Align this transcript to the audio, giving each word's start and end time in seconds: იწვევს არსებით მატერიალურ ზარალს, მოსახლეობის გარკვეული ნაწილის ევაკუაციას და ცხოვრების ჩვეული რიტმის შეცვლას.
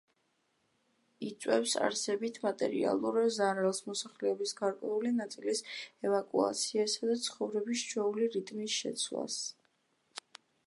იწვევს 1.25 1.73
არსებით 1.87 2.37
მატერიალურ 2.45 3.19
ზარალს, 3.35 3.81
მოსახლეობის 3.89 4.53
გარკვეული 4.61 5.11
ნაწილის 5.17 5.61
ევაკუაციას 6.09 6.95
და 7.09 7.17
ცხოვრების 7.27 7.83
ჩვეული 7.91 8.31
რიტმის 8.37 8.79
შეცვლას. 8.79 9.37